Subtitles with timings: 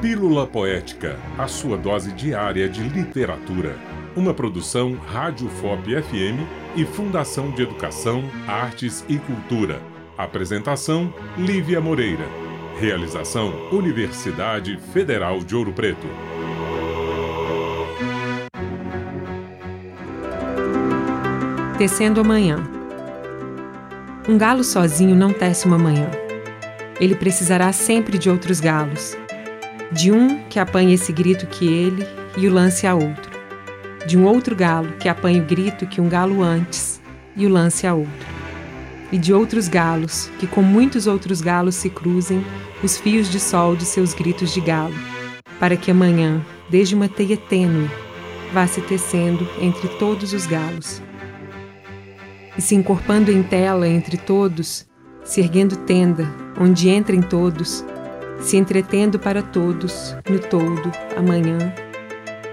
[0.00, 3.78] Pílula Poética, a sua dose diária de literatura.
[4.14, 6.46] Uma produção Rádio FOP FM
[6.76, 9.80] e Fundação de Educação, Artes e Cultura.
[10.18, 12.26] Apresentação: Lívia Moreira.
[12.78, 16.06] Realização: Universidade Federal de Ouro Preto.
[21.78, 22.58] Tecendo amanhã.
[24.28, 26.10] Um galo sozinho não tece uma manhã.
[27.00, 29.16] Ele precisará sempre de outros galos
[29.92, 33.30] de um que apanhe esse grito que ele e o lance a outro,
[34.06, 37.00] de um outro galo que apanhe o grito que um galo antes
[37.36, 38.26] e o lance a outro,
[39.12, 42.44] e de outros galos que com muitos outros galos se cruzem
[42.82, 44.94] os fios de sol de seus gritos de galo,
[45.58, 47.88] para que amanhã, desde uma teia tênue,
[48.52, 51.02] vá se tecendo entre todos os galos.
[52.56, 54.86] E se encorpando em tela entre todos,
[55.24, 56.26] se erguendo tenda,
[56.58, 57.84] onde entrem todos,
[58.40, 61.72] se entretendo para todos, no todo, amanhã,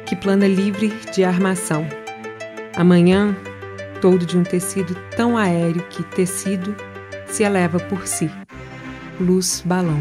[0.05, 1.87] que plana livre de armação.
[2.75, 3.35] Amanhã,
[4.01, 6.75] todo de um tecido tão aéreo que tecido
[7.27, 8.29] se eleva por si.
[9.19, 9.99] Luz Balão.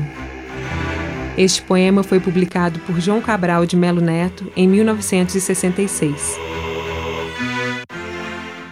[1.37, 6.39] Este poema foi publicado por João Cabral de Melo Neto em 1966.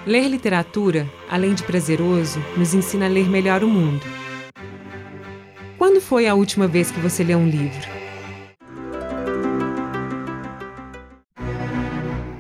[0.07, 4.20] Ler literatura, além de prazeroso, nos ensina a ler melhor o mundo
[5.91, 7.89] quando foi a última vez que você leu um livro?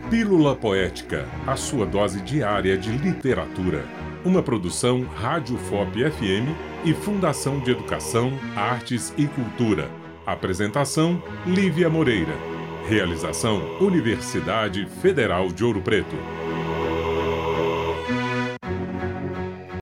[0.08, 3.84] Pílula Poética, a sua dose diária de literatura.
[4.24, 9.90] Uma produção Rádio FOP FM e Fundação de Educação, Artes e Cultura.
[10.24, 12.36] Apresentação: Lívia Moreira.
[12.88, 16.14] Realização: Universidade Federal de Ouro Preto.